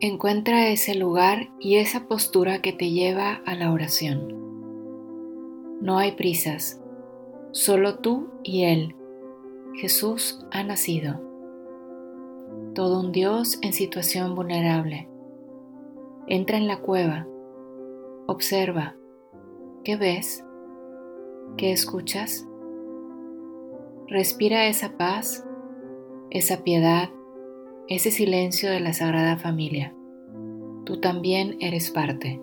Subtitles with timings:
[0.00, 4.32] Encuentra ese lugar y esa postura que te lleva a la oración.
[5.80, 6.80] No hay prisas,
[7.50, 8.94] solo tú y Él.
[9.74, 11.20] Jesús ha nacido.
[12.76, 15.08] Todo un Dios en situación vulnerable.
[16.28, 17.26] Entra en la cueva.
[18.28, 18.94] Observa.
[19.82, 20.44] ¿Qué ves?
[21.56, 22.46] ¿Qué escuchas?
[24.06, 25.44] Respira esa paz,
[26.30, 27.10] esa piedad,
[27.88, 29.94] ese silencio de la Sagrada Familia.
[30.84, 32.38] Tú también eres parte.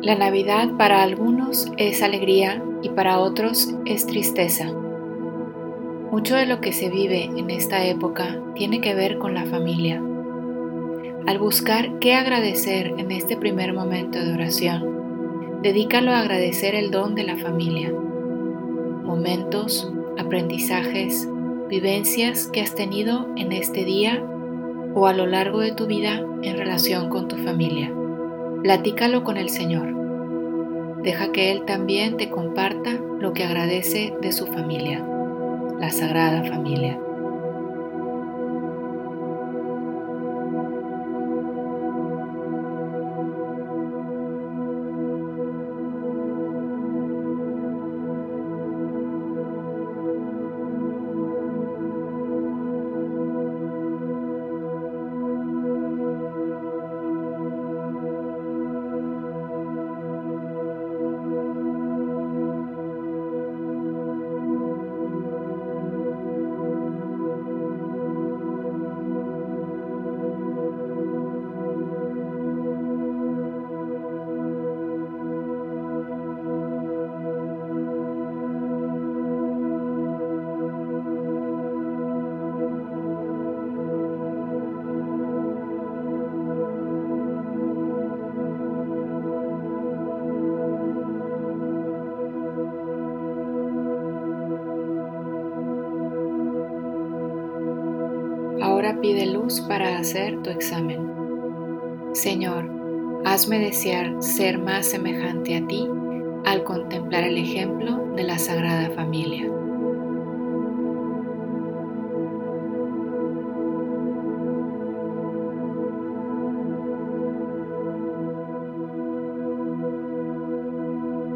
[0.00, 4.72] La Navidad para algunos es alegría y para otros es tristeza.
[6.10, 10.02] Mucho de lo que se vive en esta época tiene que ver con la familia.
[11.26, 17.14] Al buscar qué agradecer en este primer momento de oración, dedícalo a agradecer el don
[17.14, 17.92] de la familia.
[17.92, 21.28] Momentos, aprendizajes,
[21.68, 24.24] vivencias que has tenido en este día
[24.94, 27.92] o a lo largo de tu vida en relación con tu familia.
[28.62, 29.94] Platícalo con el Señor.
[31.02, 35.04] Deja que Él también te comparta lo que agradece de su familia
[35.78, 36.98] la Sagrada Familia.
[98.60, 100.98] Ahora pide luz para hacer tu examen.
[102.12, 102.68] Señor,
[103.24, 105.88] hazme desear ser más semejante a ti
[106.44, 109.44] al contemplar el ejemplo de la Sagrada Familia.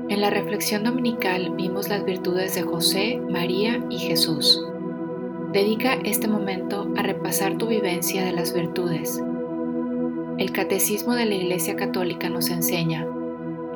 [0.08, 4.62] En la reflexión dominical vimos las virtudes de José, María y Jesús.
[5.52, 9.22] Dedica este momento a repasar tu vivencia de las virtudes.
[10.38, 13.06] El Catecismo de la Iglesia Católica nos enseña,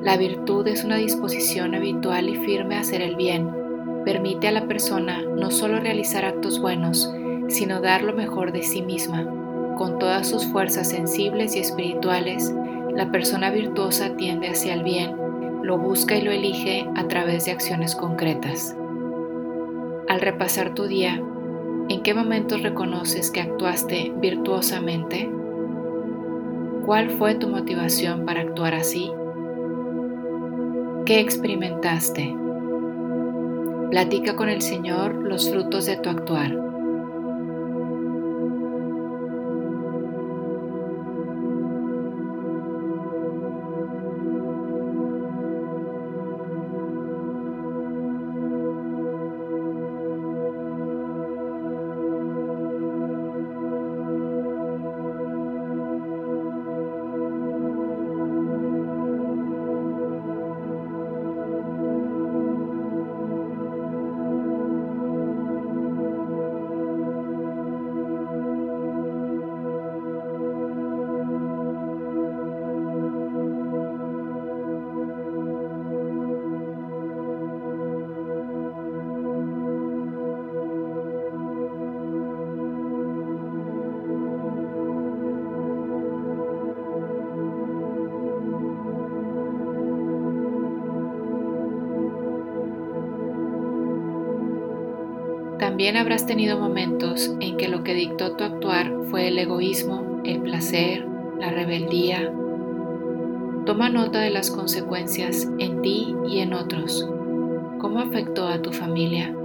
[0.01, 3.51] la virtud es una disposición habitual y firme a hacer el bien.
[4.07, 7.13] Permite a la persona no solo realizar actos buenos,
[7.49, 9.27] sino dar lo mejor de sí misma.
[9.77, 12.55] Con todas sus fuerzas sensibles y espirituales,
[12.95, 15.15] la persona virtuosa tiende hacia el bien,
[15.63, 18.75] lo busca y lo elige a través de acciones concretas.
[20.09, 21.21] Al repasar tu día,
[21.89, 25.31] ¿En qué momentos reconoces que actuaste virtuosamente?
[26.85, 29.13] ¿Cuál fue tu motivación para actuar así?
[31.05, 32.35] ¿Qué experimentaste?
[33.91, 36.66] Platica con el Señor los frutos de tu actuar.
[95.77, 100.41] También habrás tenido momentos en que lo que dictó tu actuar fue el egoísmo, el
[100.41, 101.07] placer,
[101.39, 102.33] la rebeldía.
[103.67, 107.07] Toma nota de las consecuencias en ti y en otros.
[107.79, 109.37] ¿Cómo afectó a tu familia?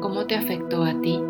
[0.00, 1.20] ¿Cómo te afectó a ti?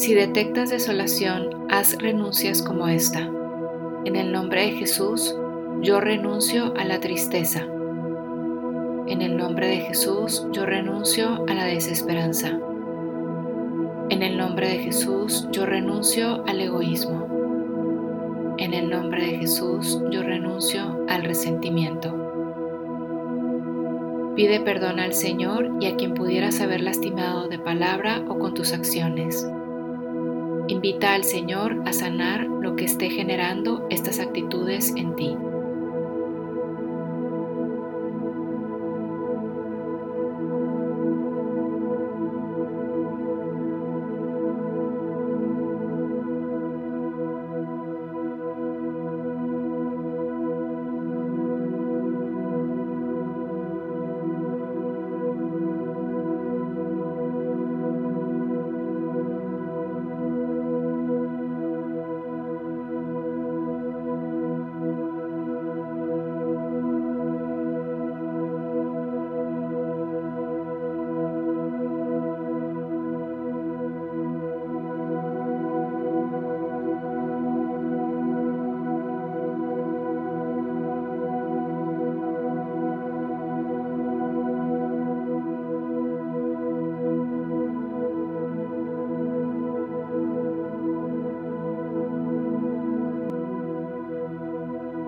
[0.00, 3.30] Si detectas desolación, haz renuncias como esta.
[4.06, 5.36] En el nombre de Jesús,
[5.82, 7.66] yo renuncio a la tristeza.
[9.06, 12.58] En el nombre de Jesús, yo renuncio a la desesperanza.
[14.08, 18.54] En el nombre de Jesús, yo renuncio al egoísmo.
[18.56, 22.16] En el nombre de Jesús, yo renuncio al resentimiento.
[24.34, 28.72] Pide perdón al Señor y a quien pudieras haber lastimado de palabra o con tus
[28.72, 29.46] acciones.
[30.70, 35.36] Invita al Señor a sanar lo que esté generando estas actitudes en ti.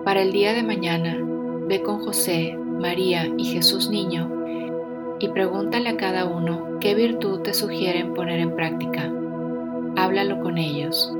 [0.03, 1.17] Para el día de mañana,
[1.67, 4.29] ve con José, María y Jesús Niño
[5.19, 9.09] y pregúntale a cada uno qué virtud te sugieren poner en práctica.
[9.95, 11.13] Háblalo con ellos.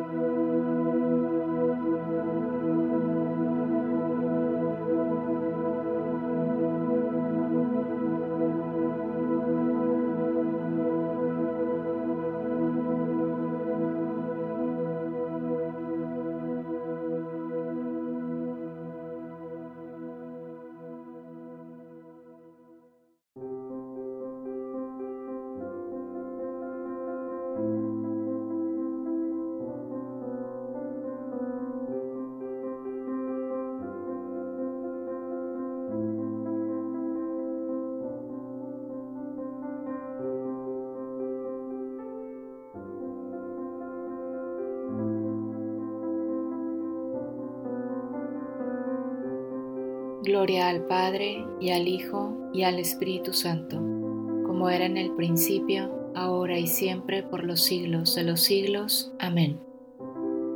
[50.24, 55.92] Gloria al Padre y al Hijo y al Espíritu Santo, como era en el principio,
[56.16, 59.12] ahora y siempre, por los siglos de los siglos.
[59.20, 59.60] Amén.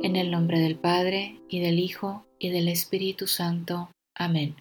[0.00, 3.90] En el nombre del Padre y del Hijo y del Espíritu Santo.
[4.14, 4.56] Amén.